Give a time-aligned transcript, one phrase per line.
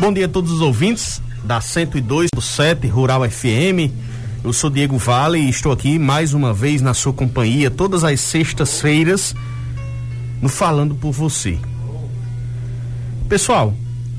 [0.00, 3.90] Bom dia a todos os ouvintes da 102.7 Rural FM.
[4.44, 8.20] Eu sou Diego Vale e estou aqui mais uma vez na sua companhia todas as
[8.20, 9.34] sextas-feiras
[10.40, 11.58] no Falando por Você.
[13.28, 13.74] Pessoal,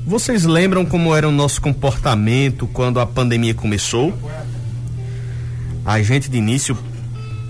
[0.06, 4.12] vocês lembram como era o nosso comportamento quando a pandemia começou?
[5.82, 6.76] A gente de início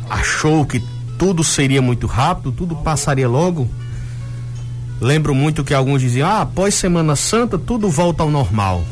[0.08, 0.80] achou que
[1.18, 3.68] tudo seria muito rápido, tudo passaria logo
[5.00, 8.84] Lembro muito que alguns diziam: ah, após Semana Santa tudo volta ao normal.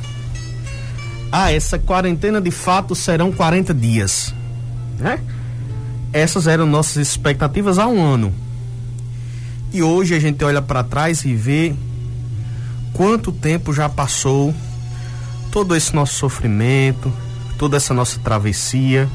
[1.30, 4.34] Ah, essa quarentena de fato serão 40 dias.
[4.98, 5.20] Né?
[6.10, 8.32] Essas eram nossas expectativas há um ano.
[9.70, 11.74] E hoje a gente olha para trás e vê
[12.94, 14.54] quanto tempo já passou
[15.52, 17.12] todo esse nosso sofrimento,
[17.58, 19.06] toda essa nossa travessia,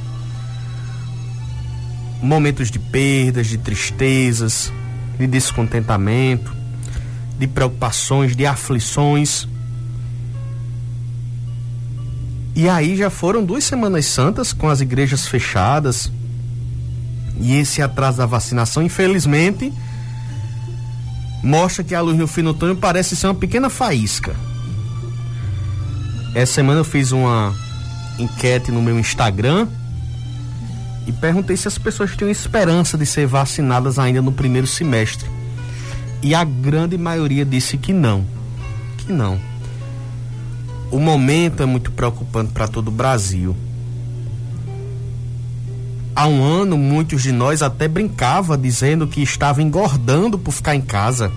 [2.21, 4.71] momentos de perdas, de tristezas,
[5.17, 6.62] de descontentamento
[7.37, 9.47] de preocupações, de aflições.
[12.55, 16.11] E aí já foram duas semanas santas com as igrejas fechadas.
[17.39, 19.73] E esse atraso da vacinação, infelizmente,
[21.43, 24.35] mostra que a luz no fim do túnel parece ser uma pequena faísca.
[26.35, 27.53] Essa semana eu fiz uma
[28.17, 29.67] enquete no meu Instagram
[31.05, 35.29] e perguntei se as pessoas tinham esperança de ser vacinadas ainda no primeiro semestre.
[36.23, 38.25] E a grande maioria disse que não.
[38.99, 39.37] Que não.
[40.89, 43.53] O momento é muito preocupante para todo o Brasil.
[46.15, 50.81] Há um ano, muitos de nós até brincava dizendo que estava engordando por ficar em
[50.81, 51.29] casa.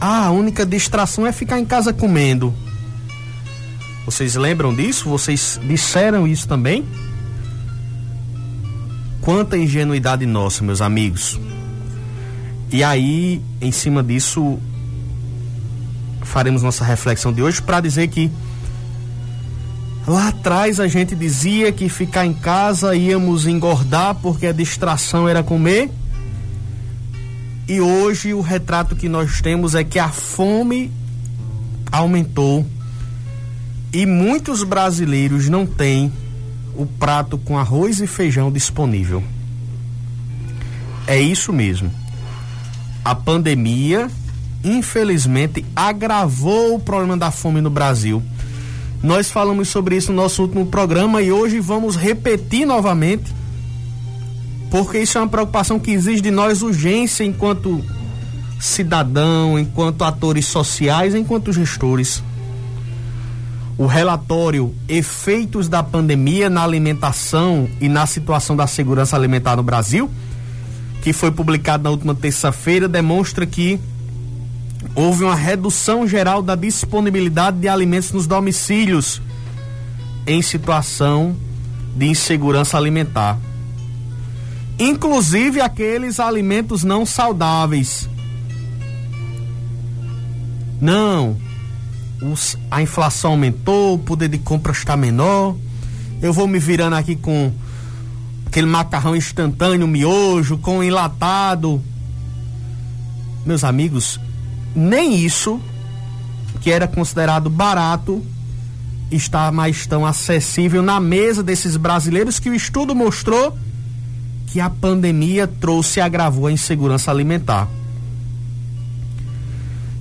[0.00, 2.52] Ah, a única distração é ficar em casa comendo.
[4.04, 5.08] Vocês lembram disso?
[5.08, 6.84] Vocês disseram isso também?
[9.20, 11.38] Quanta ingenuidade nossa, meus amigos.
[12.72, 14.58] E aí, em cima disso,
[16.22, 18.30] faremos nossa reflexão de hoje para dizer que
[20.06, 25.42] lá atrás a gente dizia que ficar em casa íamos engordar porque a distração era
[25.42, 25.90] comer.
[27.68, 30.90] E hoje o retrato que nós temos é que a fome
[31.92, 32.66] aumentou
[33.92, 36.10] e muitos brasileiros não têm
[36.74, 39.22] o prato com arroz e feijão disponível.
[41.06, 42.01] É isso mesmo
[43.04, 44.08] a pandemia,
[44.62, 48.22] infelizmente, agravou o problema da fome no Brasil.
[49.02, 53.34] Nós falamos sobre isso no nosso último programa e hoje vamos repetir novamente,
[54.70, 57.84] porque isso é uma preocupação que exige de nós urgência enquanto
[58.60, 62.22] cidadão, enquanto atores sociais, enquanto gestores.
[63.76, 70.08] O relatório Efeitos da Pandemia na Alimentação e na Situação da Segurança Alimentar no Brasil
[71.02, 73.78] que foi publicado na última terça-feira, demonstra que
[74.94, 79.20] houve uma redução geral da disponibilidade de alimentos nos domicílios
[80.26, 81.36] em situação
[81.96, 83.38] de insegurança alimentar.
[84.78, 88.08] Inclusive aqueles alimentos não saudáveis.
[90.80, 91.36] Não,
[92.22, 95.56] os, a inflação aumentou, o poder de compra está menor.
[96.20, 97.52] Eu vou me virando aqui com
[98.52, 101.82] aquele macarrão instantâneo, miojo, com enlatado.
[103.46, 104.20] Meus amigos,
[104.76, 105.58] nem isso,
[106.60, 108.22] que era considerado barato,
[109.10, 113.56] está mais tão acessível na mesa desses brasileiros que o estudo mostrou
[114.48, 117.66] que a pandemia trouxe e agravou a insegurança alimentar.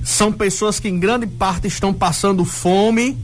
[0.04, 3.18] São pessoas que em grande parte estão passando fome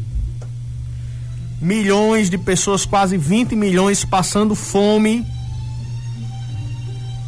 [1.62, 5.26] milhões de pessoas, quase 20 milhões passando fome.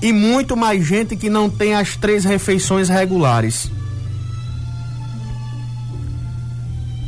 [0.02, 3.70] E muito mais gente que não tem as três refeições regulares.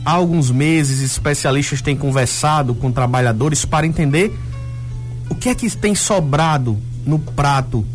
[0.04, 4.38] Há alguns meses, especialistas têm conversado com trabalhadores para entender
[5.30, 7.86] o que é que tem sobrado no prato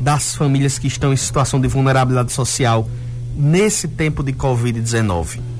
[0.00, 2.88] das famílias que estão em situação de vulnerabilidade social
[3.36, 5.51] nesse tempo de Covid-19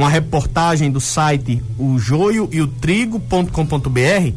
[0.00, 4.32] uma reportagem do site o joio e o trigo.com.br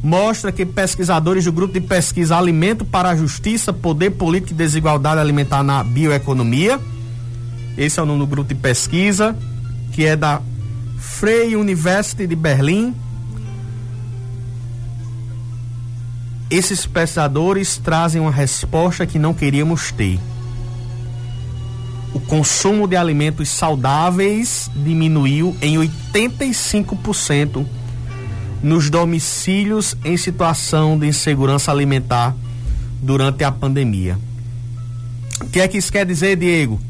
[0.00, 5.20] mostra que pesquisadores do grupo de pesquisa Alimento para a Justiça, Poder Político e Desigualdade
[5.20, 6.78] Alimentar na Bioeconomia,
[7.76, 9.36] esse é o nome do grupo de pesquisa,
[9.92, 10.40] que é da
[10.96, 12.94] Freie University de Berlim.
[16.48, 20.20] Esses pesquisadores trazem uma resposta que não queríamos ter.
[22.12, 27.66] O consumo de alimentos saudáveis diminuiu em 85%
[28.62, 32.34] nos domicílios em situação de insegurança alimentar
[33.00, 34.18] durante a pandemia.
[35.40, 36.80] O que é que isso quer dizer, Diego?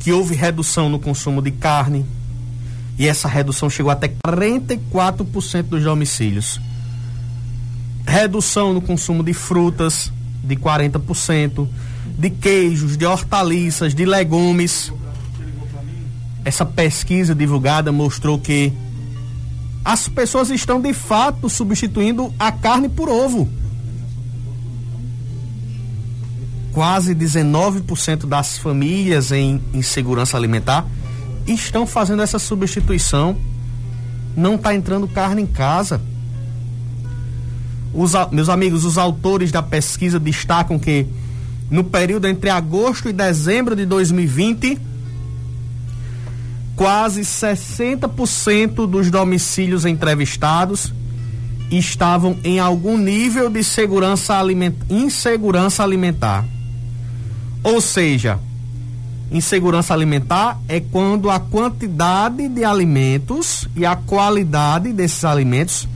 [0.00, 2.06] Que houve redução no consumo de carne
[2.98, 6.60] e essa redução chegou até 44% dos domicílios.
[8.06, 10.10] Redução no consumo de frutas
[10.42, 11.68] de 40%,
[12.18, 14.92] de queijos, de hortaliças, de legumes.
[16.44, 18.72] Essa pesquisa divulgada mostrou que
[19.84, 23.48] as pessoas estão de fato substituindo a carne por ovo.
[26.72, 30.86] Quase 19% das famílias em insegurança alimentar
[31.46, 33.36] estão fazendo essa substituição.
[34.36, 36.00] Não está entrando carne em casa.
[37.94, 41.06] Os, meus amigos, os autores da pesquisa destacam que
[41.70, 44.80] no período entre agosto e dezembro de 2020
[46.76, 50.92] quase 60% dos domicílios entrevistados
[51.70, 56.44] estavam em algum nível de segurança aliment insegurança alimentar.
[57.64, 58.38] Ou seja,
[59.32, 65.88] insegurança alimentar é quando a quantidade de alimentos e a qualidade desses alimentos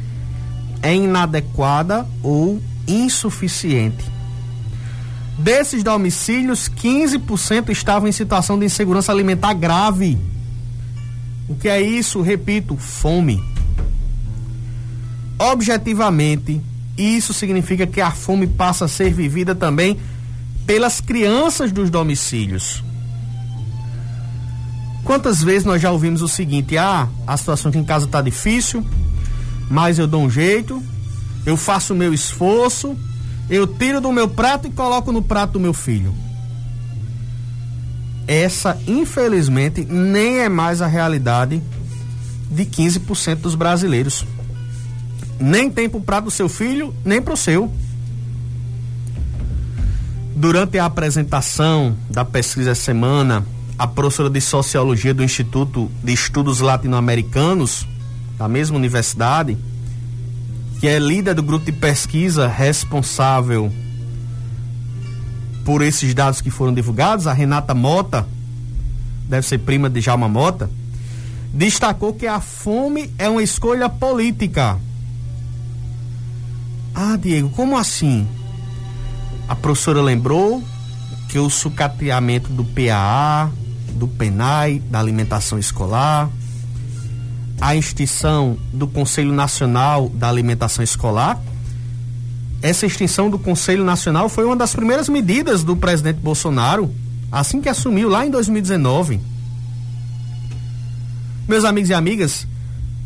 [0.82, 4.04] é inadequada ou insuficiente.
[5.42, 10.18] Desses domicílios, 15% estavam em situação de insegurança alimentar grave.
[11.48, 12.20] O que é isso?
[12.20, 13.42] Repito, fome.
[15.38, 16.60] Objetivamente,
[16.96, 19.98] isso significa que a fome passa a ser vivida também
[20.66, 22.84] pelas crianças dos domicílios.
[25.04, 28.84] Quantas vezes nós já ouvimos o seguinte: ah, a situação aqui em casa está difícil,
[29.70, 30.82] mas eu dou um jeito,
[31.46, 32.94] eu faço o meu esforço,
[33.50, 36.14] eu tiro do meu prato e coloco no prato do meu filho
[38.30, 41.60] essa, infelizmente, nem é mais a realidade
[42.48, 44.24] de 15% dos brasileiros.
[45.40, 47.72] Nem tem para o prato do seu filho, nem para o seu.
[50.36, 53.44] Durante a apresentação da pesquisa semana,
[53.76, 57.84] a professora de Sociologia do Instituto de Estudos Latino-Americanos,
[58.38, 59.58] da mesma universidade,
[60.80, 63.70] que é líder do grupo de pesquisa responsável
[65.62, 68.26] por esses dados que foram divulgados, a Renata Mota,
[69.28, 70.70] deve ser prima de Jalma Mota,
[71.52, 74.78] destacou que a fome é uma escolha política.
[76.94, 78.26] Ah, Diego, como assim?
[79.46, 80.62] A professora lembrou
[81.28, 83.50] que o sucateamento do PAA,
[83.92, 86.30] do PENAI, da alimentação escolar,
[87.60, 91.40] a extinção do Conselho Nacional da Alimentação Escolar
[92.62, 96.92] essa extinção do Conselho Nacional foi uma das primeiras medidas do presidente Bolsonaro,
[97.32, 99.20] assim que assumiu lá em 2019.
[101.48, 102.46] Meus amigos e amigas,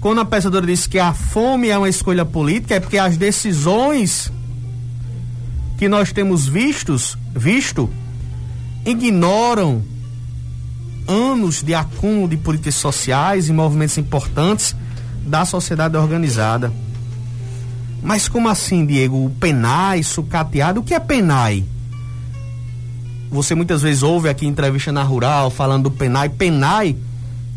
[0.00, 4.30] quando a pensadora disse que a fome é uma escolha política, é porque as decisões
[5.78, 7.88] que nós temos vistos, visto
[8.84, 9.82] ignoram
[11.06, 14.74] anos de acúmulo de políticas sociais e movimentos importantes
[15.26, 16.72] da sociedade organizada.
[18.02, 19.24] Mas como assim, Diego?
[19.24, 21.64] O penai, sucateado, o que é penai?
[23.30, 26.28] Você muitas vezes ouve aqui em entrevista na Rural falando do penai.
[26.28, 26.96] Penai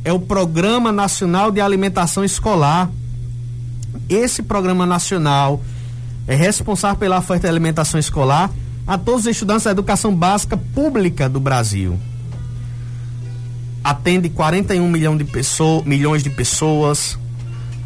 [0.04, 2.90] é o Programa Nacional de Alimentação Escolar.
[4.10, 5.62] Esse programa nacional
[6.28, 8.50] é responsável pela oferta de alimentação escolar
[8.88, 12.00] a todos os estudantes da educação básica pública do Brasil.
[13.88, 17.18] Atende 41 milhão de pessoa, milhões de pessoas,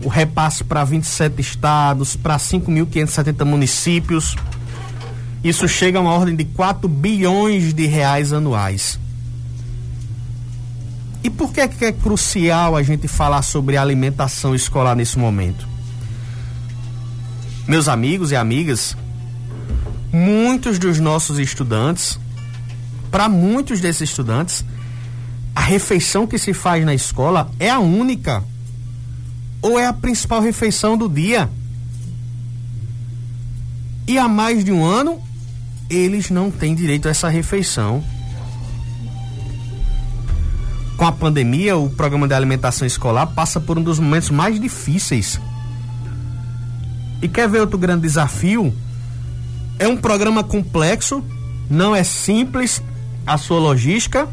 [0.03, 4.35] o repasse para 27 estados, para 5.570 municípios.
[5.43, 8.99] Isso chega a uma ordem de 4 bilhões de reais anuais.
[11.23, 15.67] E por que, que é crucial a gente falar sobre alimentação escolar nesse momento?
[17.67, 18.97] Meus amigos e amigas,
[20.11, 22.19] muitos dos nossos estudantes,
[23.11, 24.65] para muitos desses estudantes,
[25.55, 28.43] a refeição que se faz na escola é a única
[29.61, 31.49] ou é a principal refeição do dia.
[34.07, 35.21] E há mais de um ano,
[35.89, 38.03] eles não têm direito a essa refeição.
[40.97, 45.39] Com a pandemia, o programa de alimentação escolar passa por um dos momentos mais difíceis.
[47.21, 48.73] E quer ver outro grande desafio?
[49.77, 51.23] É um programa complexo,
[51.69, 52.83] não é simples
[53.25, 54.27] a sua logística.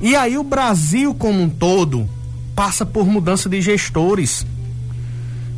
[0.00, 2.08] E aí o Brasil como um todo
[2.54, 4.46] passa por mudança de gestores.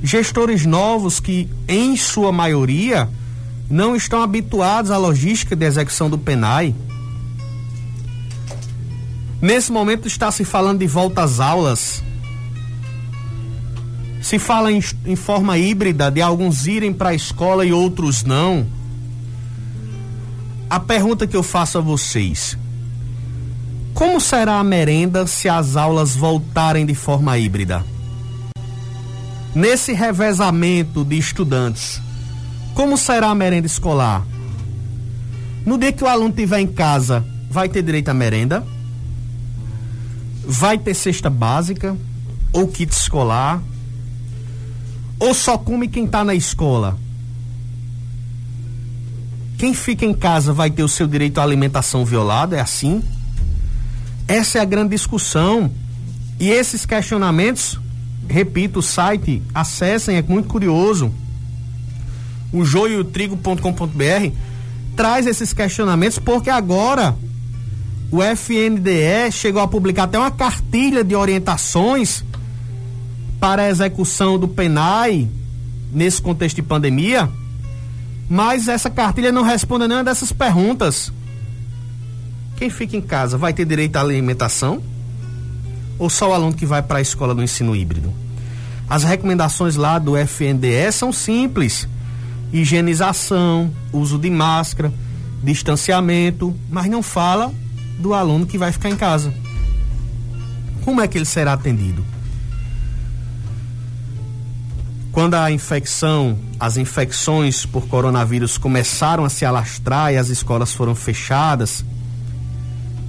[0.03, 3.09] Gestores novos que, em sua maioria,
[3.71, 6.75] não estão habituados à logística de execução do PENAI.
[9.41, 12.03] Nesse momento está se falando de volta às aulas.
[14.23, 18.67] Se fala em, em forma híbrida, de alguns irem para a escola e outros não.
[20.71, 22.57] A pergunta que eu faço a vocês:
[23.95, 27.85] como será a merenda se as aulas voltarem de forma híbrida?
[29.55, 32.03] Nesse revezamento de estudantes,
[32.75, 34.27] como será a merenda escolar?
[35.65, 38.67] No dia que o aluno estiver em casa, vai ter direito à merenda?
[40.45, 41.97] Vai ter cesta básica?
[42.53, 43.63] Ou kit escolar?
[45.21, 46.99] Ou só come quem está na escola?
[49.57, 52.57] Quem fica em casa vai ter o seu direito à alimentação violado?
[52.57, 53.03] É assim?
[54.27, 55.71] Essa é a grande discussão.
[56.39, 57.79] E esses questionamentos,
[58.29, 61.13] repito, o site, acessem, é muito curioso.
[62.53, 64.33] O joiotrigo.com.br
[64.97, 67.17] traz esses questionamentos porque agora
[68.11, 72.25] o FNDE chegou a publicar até uma cartilha de orientações
[73.41, 75.29] para a execução do PENAI
[75.93, 77.29] nesse contexto de pandemia,
[78.29, 81.13] mas essa cartilha não responde nenhuma dessas perguntas.
[82.57, 84.83] Quem fica em casa vai ter direito à alimentação?
[85.99, 88.13] Ou só o aluno que vai para a escola do ensino híbrido?
[88.89, 91.89] As recomendações lá do FNDE são simples:
[92.53, 94.93] higienização, uso de máscara,
[95.43, 97.53] distanciamento, mas não fala
[97.99, 99.33] do aluno que vai ficar em casa.
[100.85, 102.05] Como é que ele será atendido?
[105.11, 110.95] Quando a infecção, as infecções por coronavírus começaram a se alastrar e as escolas foram
[110.95, 111.85] fechadas,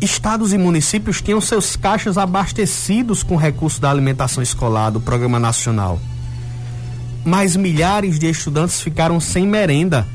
[0.01, 5.99] estados e municípios tinham seus caixas abastecidos com recursos da alimentação escolar do Programa Nacional.
[7.23, 10.07] Mas milhares de estudantes ficaram sem merenda.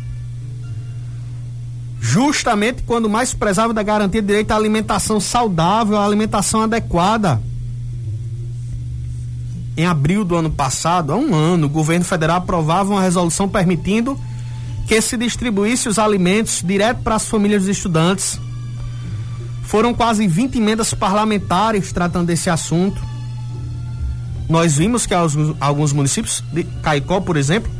[2.00, 7.40] Justamente quando mais prezava da garantia de direito à alimentação saudável, à alimentação adequada.
[9.76, 14.18] Em abril do ano passado, há um ano, o governo federal aprovava uma resolução permitindo
[14.86, 18.38] que se distribuísse os alimentos direto para as famílias dos estudantes
[19.70, 23.00] foram quase 20 emendas parlamentares tratando desse assunto.
[24.48, 25.14] Nós vimos que
[25.60, 27.70] alguns municípios, de Caicó, por exemplo,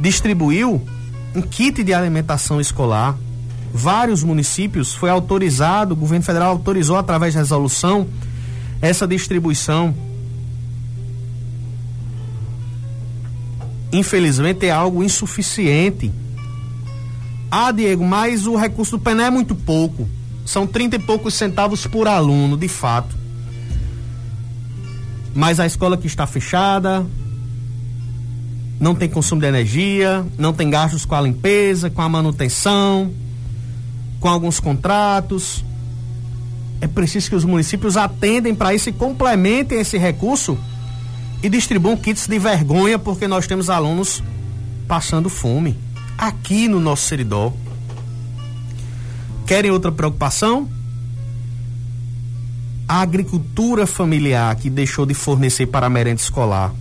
[0.00, 0.80] distribuiu
[1.34, 3.18] um kit de alimentação escolar.
[3.74, 8.06] Vários municípios foi autorizado, o governo federal autorizou através de resolução
[8.80, 9.92] essa distribuição.
[13.92, 16.12] Infelizmente é algo insuficiente.
[17.50, 20.08] Ah, Diego, mas o recurso do PENE é muito pouco.
[20.44, 23.16] São trinta e poucos centavos por aluno, de fato.
[25.34, 27.06] Mas a escola que está fechada,
[28.78, 33.12] não tem consumo de energia, não tem gastos com a limpeza, com a manutenção,
[34.18, 35.64] com alguns contratos.
[36.80, 40.58] É preciso que os municípios atendem para isso e complementem esse recurso
[41.42, 44.22] e distribuam kits de vergonha, porque nós temos alunos
[44.88, 45.78] passando fome
[46.18, 47.52] aqui no nosso seridó.
[49.46, 50.68] Querem outra preocupação?
[52.88, 56.72] A agricultura familiar que deixou de fornecer para a merenda escolar.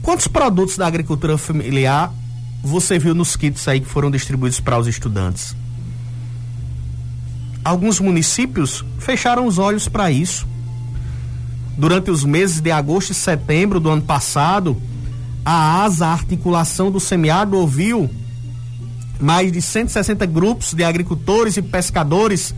[0.00, 2.12] Quantos produtos da agricultura familiar
[2.62, 5.56] você viu nos kits aí que foram distribuídos para os estudantes?
[7.64, 10.46] Alguns municípios fecharam os olhos para isso.
[11.76, 14.76] Durante os meses de agosto e setembro do ano passado,
[15.44, 18.10] a ASA, a articulação do semiárido, ouviu
[19.22, 22.54] mais de 160 grupos de agricultores e pescadores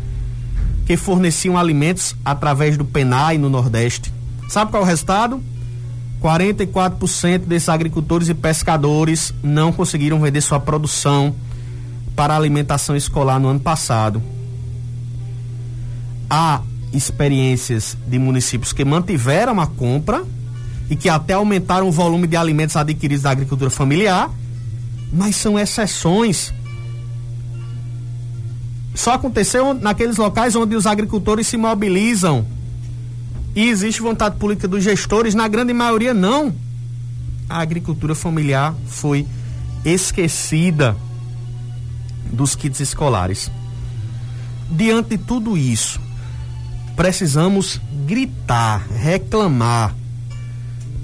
[0.86, 4.12] que forneciam alimentos através do PENAI no Nordeste.
[4.48, 5.42] Sabe qual é o resultado?
[6.22, 11.34] 44% desses agricultores e pescadores não conseguiram vender sua produção
[12.16, 14.22] para alimentação escolar no ano passado.
[16.30, 16.62] Há
[16.94, 20.24] experiências de municípios que mantiveram a compra
[20.88, 24.30] e que até aumentaram o volume de alimentos adquiridos da agricultura familiar
[25.14, 26.52] mas são exceções.
[28.94, 32.44] Só aconteceu naqueles locais onde os agricultores se mobilizam
[33.54, 36.52] e existe vontade política dos gestores, na grande maioria não.
[37.48, 39.26] A agricultura familiar foi
[39.84, 40.96] esquecida
[42.32, 43.50] dos kits escolares.
[44.68, 46.00] Diante de tudo isso,
[46.96, 49.94] precisamos gritar, reclamar,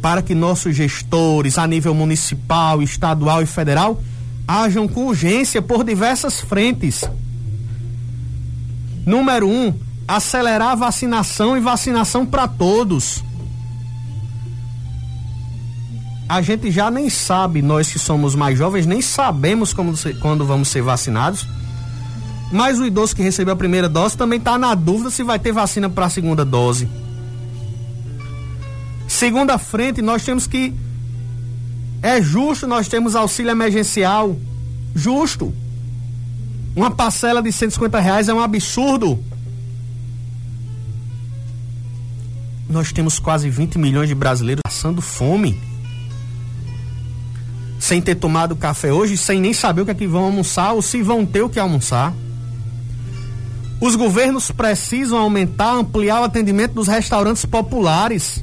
[0.01, 4.03] para que nossos gestores, a nível municipal, estadual e federal,
[4.47, 7.05] hajam com urgência por diversas frentes.
[9.07, 9.75] Número um,
[10.09, 13.23] acelerar a vacinação e vacinação para todos.
[16.29, 20.69] A gente já nem sabe, nós que somos mais jovens, nem sabemos como, quando vamos
[20.69, 21.47] ser vacinados.
[22.53, 25.53] Mas o idoso que recebeu a primeira dose também está na dúvida se vai ter
[25.53, 26.89] vacina para a segunda dose.
[29.21, 30.73] Segunda frente, nós temos que.
[32.01, 34.35] É justo nós temos auxílio emergencial.
[34.95, 35.53] Justo.
[36.75, 39.23] Uma parcela de 150 reais é um absurdo.
[42.67, 45.61] Nós temos quase 20 milhões de brasileiros passando fome.
[47.79, 50.81] Sem ter tomado café hoje, sem nem saber o que é que vão almoçar ou
[50.81, 52.15] se vão ter o que almoçar.
[53.83, 58.43] Os governos precisam aumentar, ampliar o atendimento dos restaurantes populares.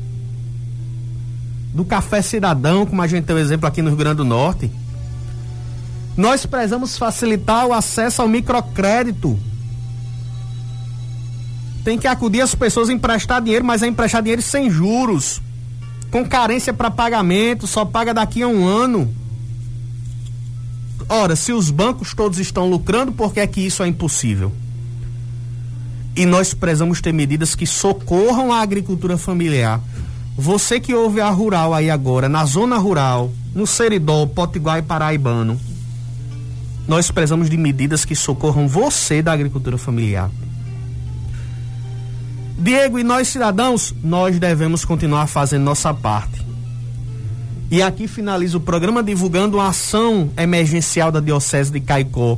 [1.77, 4.25] Do café cidadão, como a gente tem o um exemplo aqui no Rio Grande do
[4.25, 4.71] Norte.
[6.17, 9.37] Nós precisamos facilitar o acesso ao microcrédito.
[11.83, 15.39] Tem que acudir as pessoas a emprestar dinheiro, mas é emprestar dinheiro sem juros.
[16.09, 19.13] Com carência para pagamento, só paga daqui a um ano.
[21.07, 24.51] Ora, se os bancos todos estão lucrando, por que é que isso é impossível?
[26.15, 29.79] E nós precisamos ter medidas que socorram a agricultura familiar.
[30.37, 35.59] Você que ouve a rural aí agora, na zona rural, no Seridó, Potiguar e Paraibano,
[36.87, 40.29] nós precisamos de medidas que socorram você da agricultura familiar.
[42.59, 46.45] Diego e nós cidadãos, nós devemos continuar fazendo nossa parte.
[47.71, 52.37] E aqui finaliza o programa divulgando uma ação emergencial da Diocese de Caicó.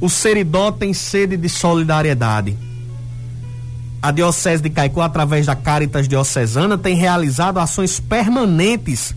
[0.00, 2.56] O Seridó tem sede de solidariedade.
[4.00, 9.14] A Diocese de Caicó, através da Caritas Diocesana, tem realizado ações permanentes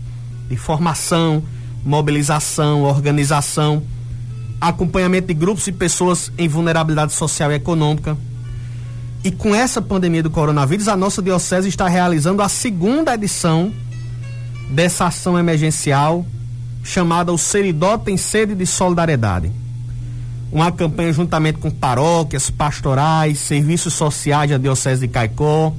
[0.48, 1.42] de formação,
[1.84, 3.82] mobilização, organização
[4.62, 8.16] acompanhamento de grupos e pessoas em vulnerabilidade social e econômica.
[9.24, 13.72] E com essa pandemia do coronavírus, a nossa diocese está realizando a segunda edição
[14.70, 16.24] dessa ação emergencial
[16.84, 19.50] chamada O Seridó tem sede de solidariedade.
[20.52, 25.72] Uma campanha juntamente com paróquias, pastorais, serviços sociais da diocese de Caicó.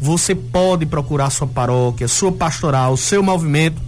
[0.00, 3.80] Você pode procurar sua paróquia, sua pastoral, seu movimento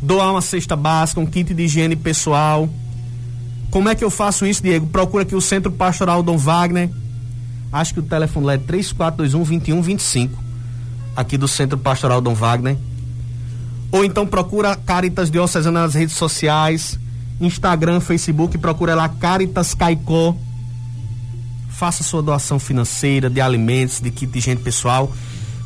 [0.00, 2.68] doar uma cesta básica, um kit de higiene pessoal.
[3.70, 4.86] Como é que eu faço isso, Diego?
[4.86, 6.90] Procura aqui o Centro Pastoral Dom Wagner.
[7.72, 10.44] Acho que o telefone lá é 3421 2125.
[11.16, 12.76] Aqui do Centro Pastoral Dom Wagner.
[13.90, 16.98] Ou então procura Caritas Diocesana nas redes sociais,
[17.40, 20.34] Instagram, Facebook, procura lá Caritas Caicó.
[21.68, 25.12] Faça sua doação financeira, de alimentos, de kit de higiene pessoal.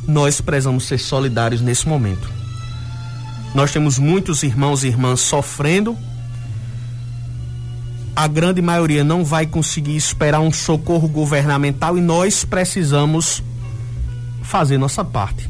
[0.07, 2.29] Nós precisamos ser solidários nesse momento.
[3.55, 5.97] Nós temos muitos irmãos e irmãs sofrendo.
[8.13, 13.41] A grande maioria não vai conseguir esperar um socorro governamental e nós precisamos
[14.43, 15.49] fazer nossa parte.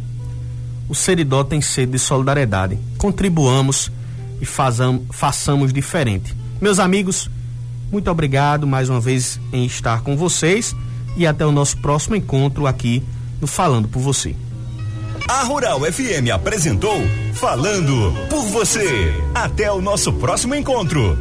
[0.87, 2.77] O Seridó tem sede de solidariedade.
[2.97, 3.91] Contribuamos
[4.41, 6.35] e fazamos, façamos diferente.
[6.59, 7.29] Meus amigos,
[7.91, 10.75] muito obrigado mais uma vez em estar com vocês
[11.15, 13.03] e até o nosso próximo encontro aqui
[13.39, 14.35] no Falando por Você.
[15.27, 16.99] A Rural FM apresentou
[17.33, 19.13] Falando por você.
[19.33, 21.17] Até o nosso próximo encontro.